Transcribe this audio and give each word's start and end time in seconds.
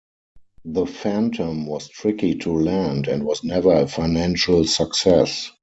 The 0.65 0.87
Phantom 0.87 1.67
was 1.67 1.87
tricky 1.87 2.33
to 2.39 2.51
land, 2.53 3.07
and 3.07 3.23
was 3.23 3.43
never 3.43 3.71
a 3.71 3.87
financial 3.87 4.65
success. 4.65 5.51